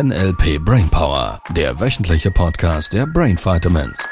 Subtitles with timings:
[0.00, 4.06] NLP Brainpower, der wöchentliche Podcast der Brain Vitamins.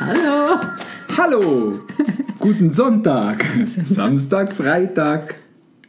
[0.00, 0.60] Hallo.
[1.16, 1.80] Hallo,
[2.40, 3.44] guten Sonntag,
[3.84, 5.36] Samstag, Freitag,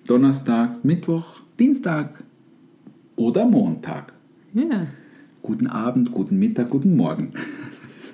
[0.06, 2.24] Donnerstag, Mittwoch, Dienstag
[3.16, 4.14] oder Montag.
[4.54, 4.86] Ja.
[5.42, 7.32] Guten Abend, guten Mittag, guten Morgen.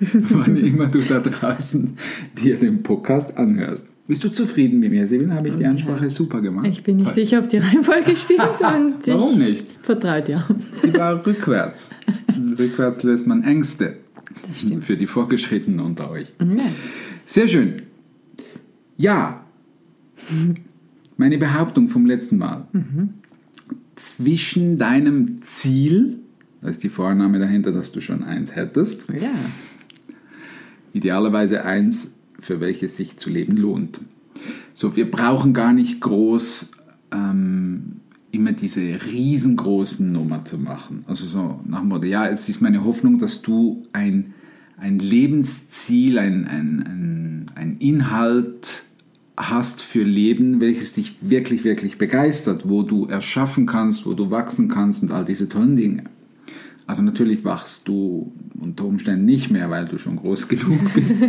[0.00, 1.98] Wann immer du da draußen
[2.42, 3.88] dir den Podcast anhörst.
[4.06, 5.32] Bist du zufrieden mit mir, Sibylle?
[5.32, 6.66] Habe ich die Ansprache super gemacht?
[6.66, 7.14] Ich bin nicht Toll.
[7.14, 9.66] sicher, ob die Reihenfolge stimmt und Warum nicht?
[9.82, 10.44] vertraue dir.
[10.84, 11.90] Die war rückwärts.
[12.58, 13.96] rückwärts löst man Ängste.
[14.46, 14.84] Das stimmt.
[14.84, 16.32] Für die Fortgeschrittenen unter euch.
[16.38, 16.64] Ja.
[17.24, 17.82] Sehr schön.
[18.98, 19.44] Ja,
[21.16, 22.66] meine Behauptung vom letzten Mal.
[23.96, 26.18] Zwischen deinem Ziel,
[26.60, 29.30] da ist die Vorname dahinter, dass du schon eins hättest, ja.
[30.92, 34.00] idealerweise eins, für welches sich zu leben lohnt.
[34.74, 36.70] So, wir brauchen gar nicht groß
[37.12, 38.00] ähm,
[38.34, 41.04] immer diese riesengroßen Nummer zu machen.
[41.06, 44.34] Also so nach dem Motto, ja, es ist meine Hoffnung, dass du ein,
[44.76, 48.82] ein Lebensziel, ein, ein, ein, ein Inhalt
[49.36, 54.68] hast für Leben, welches dich wirklich, wirklich begeistert, wo du erschaffen kannst, wo du wachsen
[54.68, 56.04] kannst und all diese tollen Dinge.
[56.86, 61.20] Also natürlich wachst du unter Umständen nicht mehr, weil du schon groß genug bist.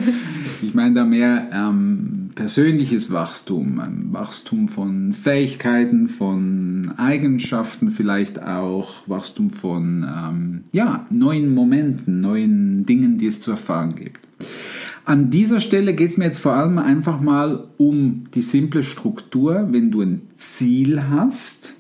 [0.62, 9.08] Ich meine da mehr ähm, persönliches Wachstum, ein Wachstum von Fähigkeiten, von Eigenschaften, vielleicht auch
[9.08, 14.20] Wachstum von ähm, ja, neuen Momenten, neuen Dingen, die es zu erfahren gibt.
[15.06, 19.68] An dieser Stelle geht es mir jetzt vor allem einfach mal um die simple Struktur,
[19.72, 21.76] wenn du ein Ziel hast,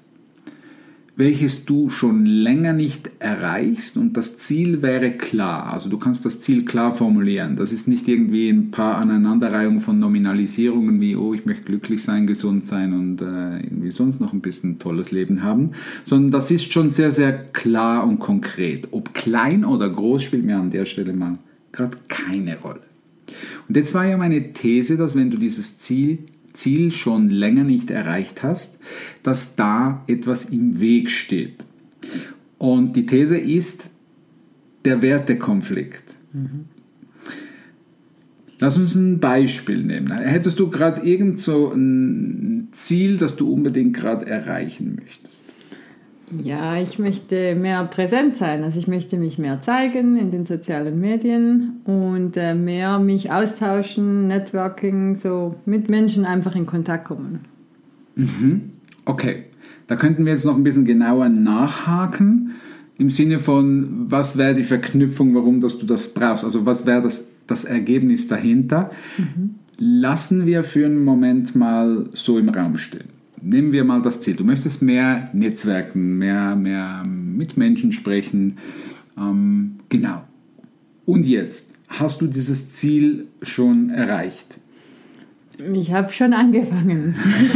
[1.17, 5.71] welches du schon länger nicht erreichst und das Ziel wäre klar.
[5.71, 7.55] Also du kannst das Ziel klar formulieren.
[7.55, 12.27] Das ist nicht irgendwie ein paar Aneinanderreihungen von Nominalisierungen wie, oh, ich möchte glücklich sein,
[12.27, 15.71] gesund sein und äh, irgendwie sonst noch ein bisschen tolles Leben haben,
[16.03, 18.89] sondern das ist schon sehr, sehr klar und konkret.
[18.91, 21.37] Ob klein oder groß spielt mir an der Stelle mal
[21.71, 22.81] gerade keine Rolle.
[23.67, 26.19] Und jetzt war ja meine These, dass wenn du dieses Ziel,
[26.55, 28.79] Ziel schon länger nicht erreicht hast,
[29.23, 31.63] dass da etwas im Weg steht.
[32.57, 33.83] Und die These ist
[34.85, 36.15] der Wertekonflikt.
[38.59, 40.11] Lass uns ein Beispiel nehmen.
[40.11, 45.44] Hättest du gerade irgend so ein Ziel, das du unbedingt gerade erreichen möchtest?
[46.41, 48.63] Ja, ich möchte mehr präsent sein.
[48.63, 54.27] Also ich möchte mich mehr zeigen in den sozialen Medien und äh, mehr mich austauschen,
[54.27, 57.41] Networking, so mit Menschen einfach in Kontakt kommen.
[59.05, 59.43] Okay,
[59.87, 62.55] da könnten wir jetzt noch ein bisschen genauer nachhaken.
[62.97, 66.43] Im Sinne von, was wäre die Verknüpfung, warum dass du das brauchst?
[66.43, 68.89] Also was wäre das, das Ergebnis dahinter?
[69.77, 73.14] Lassen wir für einen Moment mal so im Raum stehen.
[73.45, 74.35] Nehmen wir mal das Ziel.
[74.35, 78.57] Du möchtest mehr Netzwerken, mehr, mehr mit Menschen sprechen.
[79.15, 80.23] Ähm, genau.
[81.05, 84.57] Und jetzt, hast du dieses Ziel schon erreicht?
[85.73, 87.15] Ich habe schon angefangen.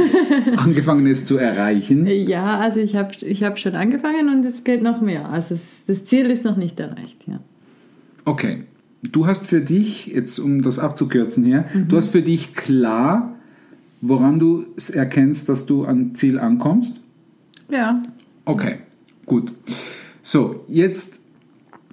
[0.58, 2.06] Angefangen es zu erreichen?
[2.06, 5.28] ja, also ich habe ich hab schon angefangen und es geht noch mehr.
[5.30, 7.40] Also es, das Ziel ist noch nicht erreicht, ja.
[8.26, 8.66] Okay.
[9.02, 13.39] Du hast für dich, jetzt um das abzukürzen hier, du hast für dich klar,
[14.02, 17.02] woran du erkennst, dass du am Ziel ankommst?
[17.70, 18.02] Ja,
[18.50, 18.78] Okay,
[19.28, 19.54] gut.
[20.24, 21.20] So, jetzt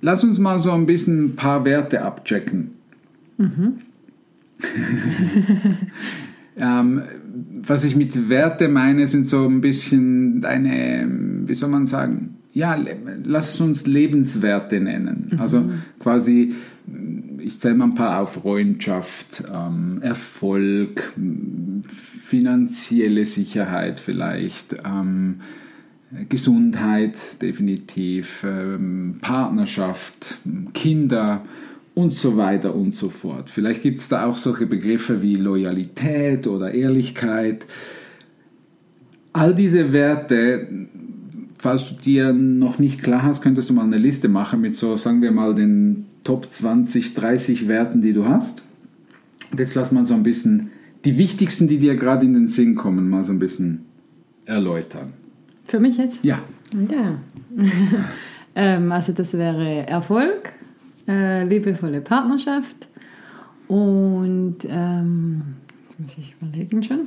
[0.01, 2.71] lass uns mal so ein bisschen ein paar Werte abchecken.
[6.57, 7.03] ähm,
[7.63, 11.07] was ich mit Werte meine, sind so ein bisschen deine,
[11.45, 12.75] wie soll man sagen, ja,
[13.25, 15.37] lass es uns Lebenswerte nennen.
[15.39, 15.59] Also
[16.01, 16.55] quasi,
[17.39, 21.13] ich zähle mal ein paar auf, Freundschaft, ähm, Erfolg,
[21.89, 25.41] finanzielle Sicherheit vielleicht, ähm,
[26.29, 30.39] Gesundheit definitiv, ähm, Partnerschaft,
[30.73, 31.45] Kinder
[31.95, 33.51] und so weiter und so fort.
[33.51, 37.67] Vielleicht gibt es da auch solche Begriffe wie Loyalität oder Ehrlichkeit.
[39.33, 40.69] All diese Werte,
[41.59, 44.97] falls du dir noch nicht klar hast, könntest du mal eine Liste machen mit so,
[44.97, 48.63] sagen wir mal, den Top 20, 30 Werten, die du hast.
[49.51, 50.71] Und jetzt lass mal so ein bisschen
[51.07, 53.87] die wichtigsten, die dir gerade in den Sinn kommen, mal so ein bisschen
[54.45, 55.13] erläutern.
[55.67, 56.23] für mich jetzt?
[56.25, 56.41] Ja,
[56.91, 57.19] Ja.
[58.55, 60.53] ähm, also das wäre Erfolg,
[61.09, 62.89] äh, liebevolle Partnerschaft
[63.69, 65.43] und ähm,
[65.89, 67.01] jetzt muss ich überlegen schon.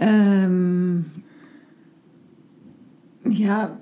[0.00, 1.04] Ähm,
[3.24, 3.76] ja,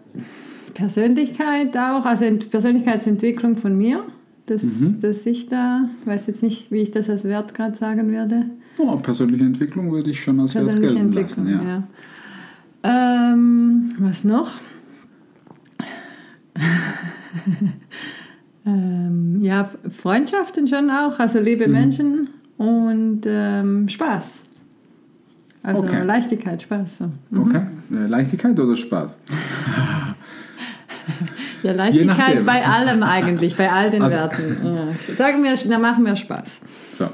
[0.75, 4.05] Persönlichkeit auch, also Ent- Persönlichkeitsentwicklung von mir,
[4.47, 4.63] dass,
[5.01, 8.47] dass ich da, ich weiß jetzt nicht, wie ich das als Wert gerade sagen würde.
[8.79, 11.67] Oh, persönliche Entwicklung würde ich schon als Wert Persönliche gelten Entwicklung, lassen.
[11.67, 11.83] Ja.
[12.85, 13.33] ja.
[13.33, 14.53] Ähm, was noch?
[18.67, 21.45] ähm, ja, Freundschaften schon auch, also Mhm.
[21.45, 24.41] liebe Menschen und ähm, Spaß.
[25.63, 26.05] Also Okay.
[26.05, 26.99] Leichtigkeit, Spaß.
[26.99, 27.05] So.
[27.31, 27.41] Mhm.
[27.43, 27.63] Okay.
[27.93, 29.19] Äh, Leichtigkeit oder Spaß?
[31.67, 34.57] Ja, Leichtigkeit bei allem eigentlich, bei all den Also- Werten.
[34.65, 35.15] Ja.
[35.17, 36.61] Sagen wir, dann machen wir Spaß.
[36.95, 37.09] So.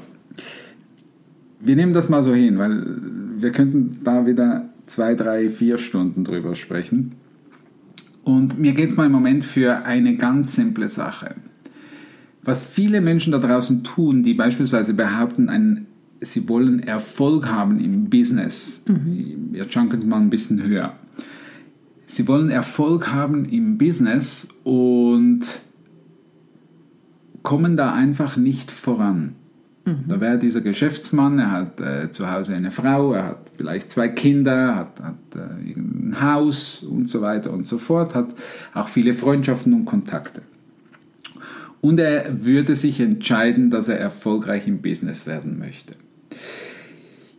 [1.59, 2.83] Wir nehmen das mal so hin, weil
[3.37, 7.13] wir könnten da wieder zwei, drei, vier Stunden drüber sprechen.
[8.23, 11.35] Und mir geht es mal im Moment für eine ganz simple Sache.
[12.43, 15.87] Was viele Menschen da draußen tun, die beispielsweise behaupten, ein,
[16.21, 20.93] sie wollen Erfolg haben im Business, wir junken es mal ein bisschen höher.
[22.05, 25.41] Sie wollen Erfolg haben im Business und
[27.41, 29.35] kommen da einfach nicht voran.
[29.85, 34.07] Da wäre dieser Geschäftsmann, er hat äh, zu Hause eine Frau, er hat vielleicht zwei
[34.07, 38.33] Kinder, hat, hat äh, ein Haus und so weiter und so fort, hat
[38.73, 40.41] auch viele Freundschaften und Kontakte.
[41.81, 45.95] Und er würde sich entscheiden, dass er erfolgreich im Business werden möchte.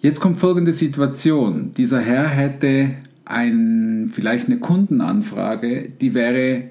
[0.01, 1.73] Jetzt kommt folgende Situation.
[1.73, 2.91] Dieser Herr hätte
[3.25, 6.65] ein, vielleicht eine Kundenanfrage, die wäre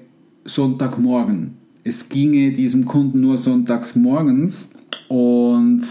[0.44, 1.54] Sonntagmorgen.
[1.84, 4.70] Es ginge diesem Kunden nur sonntags morgens
[5.08, 5.82] und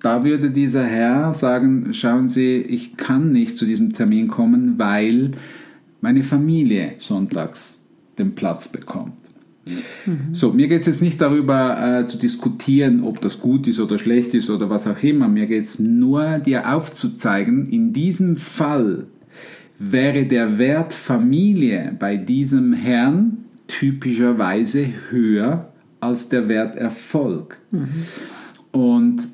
[0.00, 5.32] da würde dieser Herr sagen, schauen Sie, ich kann nicht zu diesem Termin kommen, weil
[6.00, 7.86] meine Familie sonntags
[8.18, 9.14] den Platz bekommt.
[10.34, 13.98] So, mir geht es jetzt nicht darüber äh, zu diskutieren, ob das gut ist oder
[13.98, 15.26] schlecht ist oder was auch immer.
[15.26, 19.06] Mir geht es nur, dir aufzuzeigen, in diesem Fall
[19.78, 27.58] wäre der Wert Familie bei diesem Herrn typischerweise höher als der Wert Erfolg.
[28.72, 29.28] Und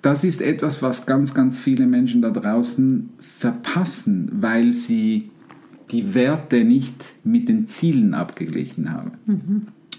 [0.00, 5.30] das ist etwas, was ganz, ganz viele Menschen da draußen verpassen, weil sie
[5.90, 9.12] die Werte nicht mit den Zielen abgeglichen haben.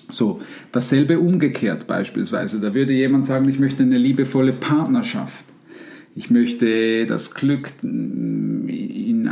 [0.10, 2.60] So, dasselbe umgekehrt beispielsweise.
[2.60, 5.46] Da würde jemand sagen, ich möchte eine liebevolle Partnerschaft.
[6.16, 7.72] Ich möchte das Glück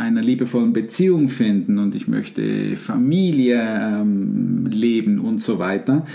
[0.02, 6.06] einer liebevollen Beziehung finden und ich möchte Familie ähm, leben und so weiter.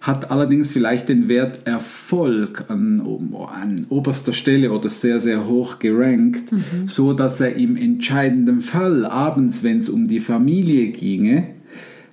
[0.00, 6.50] Hat allerdings vielleicht den Wert Erfolg an, an oberster Stelle oder sehr, sehr hoch gerankt,
[6.86, 11.48] so dass er im entscheidenden Fall abends, wenn es um die Familie ginge,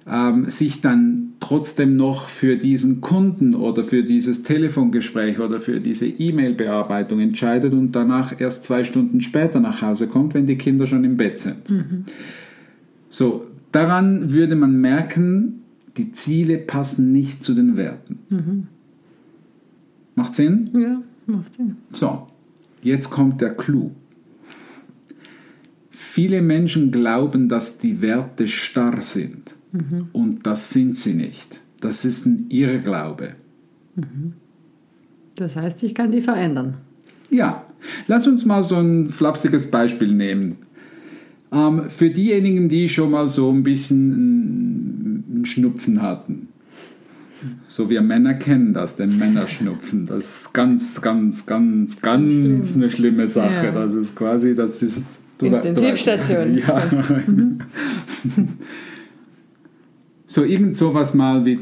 [0.06, 6.08] ähm, sich dann trotzdem noch für diesen Kunden oder für dieses Telefongespräch oder für diese
[6.08, 11.04] E-Mail-Bearbeitung entscheidet und danach erst zwei Stunden später nach Hause kommt, wenn die Kinder schon
[11.04, 11.58] im Bett sind.
[13.10, 15.62] So, daran würde man merken,
[15.98, 18.68] die Ziele passen nicht zu den Werten.
[20.16, 20.72] Macht Sinn?
[20.78, 21.78] Ja, macht Sinn.
[21.92, 22.28] So,
[22.82, 23.92] jetzt kommt der Clou.
[25.92, 29.57] Viele Menschen glauben, dass die Werte starr sind.
[30.14, 31.62] Und das sind sie nicht.
[31.82, 33.36] Das ist ein Irrglaube.
[35.36, 36.76] Das heißt, ich kann die verändern.
[37.30, 37.66] Ja,
[38.08, 40.56] lass uns mal so ein flapsiges Beispiel nehmen.
[41.52, 46.48] Ähm, für diejenigen, die schon mal so ein bisschen einen Schnupfen hatten.
[47.68, 50.06] So wir Männer kennen das, den Männerschnupfen.
[50.08, 52.64] Das ist ganz, ganz, ganz, ganz Schlimm.
[52.76, 53.68] eine schlimme Sache.
[53.68, 53.72] Ja.
[53.72, 55.06] Das ist quasi, das ist...
[55.38, 56.58] du- du- Intensivstation.
[56.68, 56.82] Ja.
[60.28, 61.58] So irgend sowas mal wie,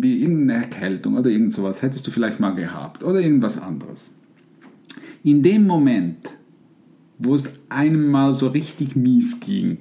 [0.00, 4.14] wie irgendeine Erkältung oder irgend sowas hättest du vielleicht mal gehabt oder irgendwas anderes.
[5.22, 6.36] In dem Moment,
[7.18, 9.78] wo es einem mal so richtig mies ging,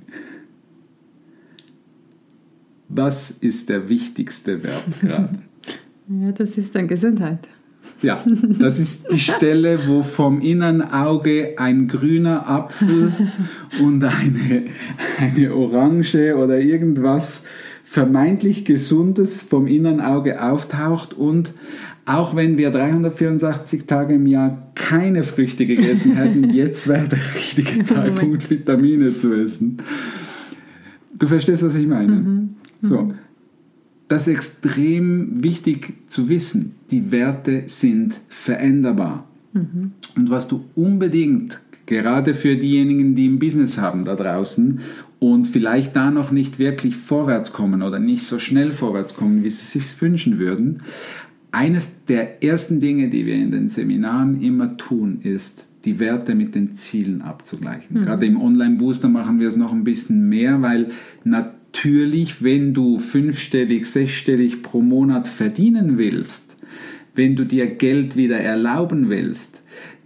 [2.89, 5.39] was ist der wichtigste Wert gerade?
[6.07, 7.47] Ja, das ist dann Gesundheit.
[8.01, 8.23] Ja,
[8.59, 13.13] das ist die Stelle, wo vom inneren Auge ein grüner Apfel
[13.81, 14.65] und eine,
[15.17, 17.43] eine Orange oder irgendwas
[17.85, 21.53] vermeintlich Gesundes vom inneren Auge auftaucht und
[22.05, 27.83] auch wenn wir 384 Tage im Jahr keine Früchte gegessen hätten, jetzt wäre der richtige
[27.83, 29.77] Zeitpunkt, Vitamine zu essen.
[31.17, 32.49] Du verstehst, was ich meine?
[32.81, 33.13] So,
[34.07, 36.75] das ist extrem wichtig zu wissen.
[36.91, 39.25] Die Werte sind veränderbar.
[40.15, 44.79] Und was du unbedingt, gerade für diejenigen, die im Business haben da draußen
[45.31, 49.49] und vielleicht da noch nicht wirklich vorwärts kommen oder nicht so schnell vorwärts kommen, wie
[49.49, 50.83] sie sich wünschen würden,
[51.51, 56.53] eines der ersten Dinge, die wir in den Seminaren immer tun, ist, die Werte mit
[56.53, 58.03] den Zielen abzugleichen.
[58.03, 60.89] Gerade im Online-Booster machen wir es noch ein bisschen mehr, weil
[61.23, 66.55] natürlich, wenn du fünfstellig, sechsstellig pro Monat verdienen willst,
[67.15, 69.63] wenn du dir Geld wieder erlauben willst,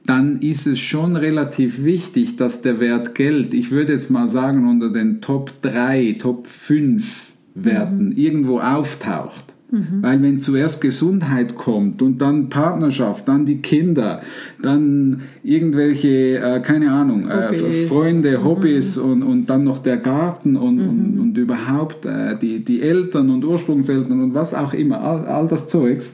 [0.09, 4.67] dann ist es schon relativ wichtig, dass der Wert Geld, ich würde jetzt mal sagen,
[4.67, 8.17] unter den Top 3, Top 5 Werten mhm.
[8.17, 9.53] irgendwo auftaucht.
[9.71, 10.01] Mhm.
[10.01, 14.21] Weil wenn zuerst Gesundheit kommt und dann Partnerschaft, dann die Kinder,
[14.63, 17.53] dann irgendwelche, äh, keine Ahnung, äh,
[17.87, 19.11] Freunde, Hobbys mhm.
[19.11, 20.89] und, und dann noch der Garten und, mhm.
[20.89, 25.47] und, und, überhaupt äh, die, die Eltern und Ursprungseltern und was auch immer, all, all
[25.47, 26.13] das Zeugs.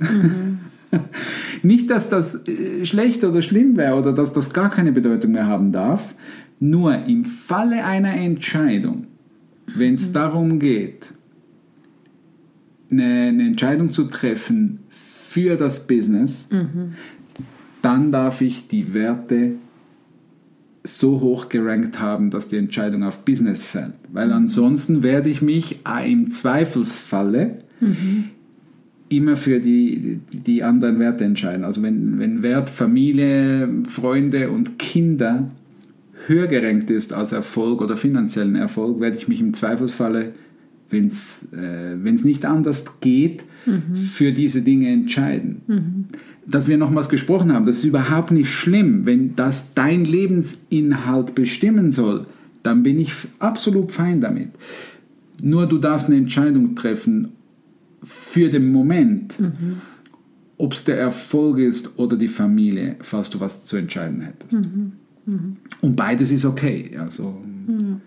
[0.96, 1.00] Mhm.
[1.64, 5.48] Nicht, dass das äh, schlecht oder schlimm wäre oder dass das gar keine Bedeutung mehr
[5.48, 6.16] haben darf,
[6.60, 9.08] nur im Falle einer Entscheidung,
[9.76, 10.14] wenn es mhm.
[10.14, 11.14] darum geht,
[12.92, 16.94] eine, eine Entscheidung zu treffen für das Business, mhm.
[17.82, 19.54] dann darf ich die Werte
[20.84, 23.94] so hoch gerankt haben, dass die Entscheidung auf Business fällt.
[24.14, 28.30] Weil ansonsten werde ich mich im Zweifelsfalle mhm.
[29.18, 31.64] Immer für die, die anderen Werte entscheiden.
[31.64, 35.50] Also wenn, wenn Wert Familie, Freunde und Kinder
[36.28, 40.32] höher gerankt ist als Erfolg oder finanziellen Erfolg, werde ich mich im Zweifelsfalle
[40.90, 43.96] wenn es äh, nicht anders geht, mhm.
[43.96, 45.62] für diese Dinge entscheiden.
[45.68, 46.06] Mhm.
[46.48, 49.06] Dass wir nochmals gesprochen haben, das ist überhaupt nicht schlimm.
[49.06, 52.28] Wenn das dein Lebensinhalt bestimmen soll,
[52.62, 54.50] dann bin ich absolut fein damit.
[55.42, 57.30] Nur du darfst eine Entscheidung treffen
[58.04, 59.82] für den Moment, mhm.
[60.58, 64.54] ob es der Erfolg ist oder die Familie, falls du was zu entscheiden hättest.
[64.54, 64.94] Mhm.
[65.26, 65.58] Mhm.
[65.82, 66.92] Und beides ist okay.
[67.00, 67.36] Also,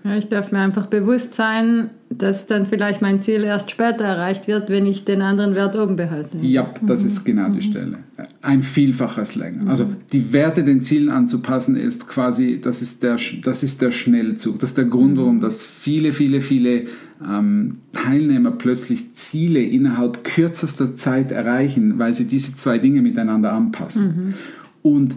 [0.04, 4.46] ja, ich darf mir einfach bewusst sein, dass dann vielleicht mein Ziel erst später erreicht
[4.46, 6.38] wird, wenn ich den anderen Wert oben behalte.
[6.38, 7.62] Ja, das ist genau die mhm.
[7.62, 7.98] Stelle.
[8.40, 9.68] Ein Vielfaches länger.
[9.68, 14.60] Also die Werte den Zielen anzupassen ist quasi, das ist der, das ist der Schnellzug.
[14.60, 15.18] Das ist der Grund, mhm.
[15.18, 16.84] warum das viele, viele, viele
[17.26, 24.06] ähm, Teilnehmer plötzlich Ziele innerhalb kürzester Zeit erreichen, weil sie diese zwei Dinge miteinander anpassen.
[24.06, 24.34] Mhm.
[24.82, 25.16] Und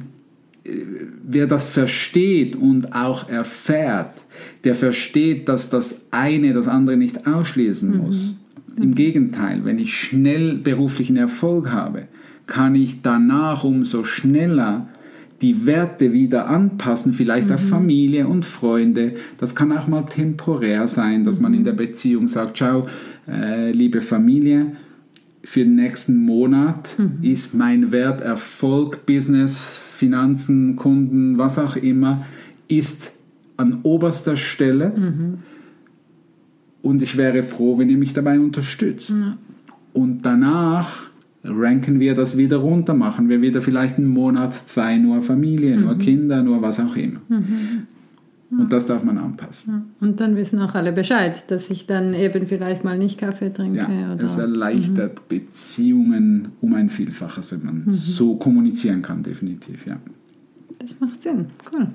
[0.64, 4.26] wer das versteht und auch erfährt,
[4.64, 7.98] der versteht, dass das eine das andere nicht ausschließen mhm.
[7.98, 8.38] muss.
[8.76, 8.84] Mhm.
[8.84, 12.08] Im Gegenteil, wenn ich schnell beruflichen Erfolg habe,
[12.48, 14.88] kann ich danach umso schneller
[15.42, 17.56] die Werte wieder anpassen, vielleicht mhm.
[17.56, 19.16] auf Familie und Freunde.
[19.38, 22.88] Das kann auch mal temporär sein, dass man in der Beziehung sagt, schau,
[23.28, 24.76] äh, liebe Familie,
[25.44, 27.24] für den nächsten Monat mhm.
[27.24, 32.26] ist mein Wert Erfolg, Business, Finanzen, Kunden, was auch immer,
[32.68, 33.14] ist
[33.58, 34.94] an oberster Stelle.
[34.96, 35.40] Mhm.
[36.84, 39.12] Und ich wäre froh, wenn ihr mich dabei unterstützt.
[39.12, 39.34] Mhm.
[39.94, 41.11] Und danach
[41.44, 45.96] ranken wir das wieder runter, machen wir wieder vielleicht einen Monat, zwei nur Familie, nur
[45.96, 46.00] mhm.
[46.00, 47.22] Kinder, nur was auch immer.
[47.30, 47.88] Mhm.
[48.52, 49.94] Und das darf man anpassen.
[50.02, 53.78] Und dann wissen auch alle Bescheid, dass ich dann eben vielleicht mal nicht Kaffee trinke.
[53.78, 55.24] Ja, es erleichtert mhm.
[55.30, 57.92] Beziehungen um ein Vielfaches, wenn man mhm.
[57.92, 59.98] so kommunizieren kann, definitiv, ja.
[60.80, 61.88] Das macht Sinn, cool.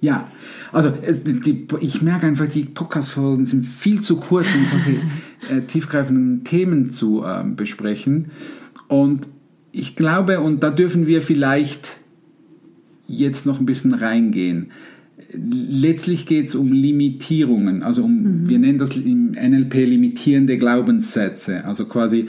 [0.00, 0.28] Ja,
[0.72, 6.42] also die, ich merke einfach, die Podcast-Folgen sind viel zu kurz, um solche äh, tiefgreifenden
[6.42, 8.30] Themen zu äh, besprechen.
[8.90, 9.26] Und
[9.72, 11.98] ich glaube, und da dürfen wir vielleicht
[13.06, 14.70] jetzt noch ein bisschen reingehen
[15.32, 18.48] letztlich geht es um Limitierungen, also um, mhm.
[18.48, 22.26] wir nennen das im NLP limitierende Glaubenssätze, also quasi,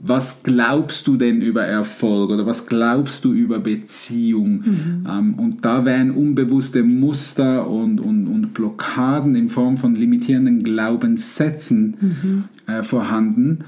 [0.00, 4.52] was glaubst du denn über Erfolg oder was glaubst du über Beziehung?
[4.52, 5.06] Mhm.
[5.08, 11.96] Ähm, und da wären unbewusste Muster und, und, und Blockaden in Form von limitierenden Glaubenssätzen
[12.00, 12.44] mhm.
[12.72, 13.60] äh, vorhanden.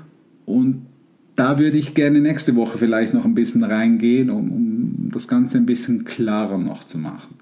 [0.47, 0.83] Und
[1.37, 5.59] da würde ich gerne nächste Woche vielleicht noch ein bisschen reingehen, um, um das Ganze
[5.59, 7.35] ein bisschen klarer noch zu machen.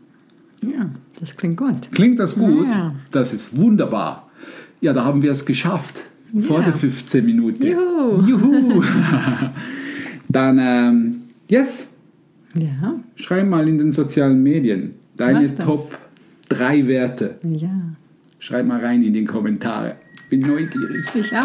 [0.63, 1.91] Ja, das klingt gut.
[1.93, 2.67] Klingt das gut?
[2.67, 2.95] Ja.
[3.11, 4.31] Das ist wunderbar.
[4.81, 6.03] Ja, da haben wir es geschafft.
[6.33, 6.41] Ja.
[6.41, 7.67] Vor der 15 Minuten.
[7.67, 8.27] Juhu.
[8.27, 8.85] Juhu.
[10.29, 11.17] Dann, ähm,
[11.49, 11.95] yes.
[12.55, 12.95] Ja.
[13.17, 15.99] Schreib mal in den sozialen Medien deine Top
[16.49, 17.39] 3 Werte.
[17.43, 17.97] Ja.
[18.39, 19.97] Schreib mal rein in die Kommentare.
[20.29, 21.05] Bin neugierig.
[21.15, 21.45] Ich auch.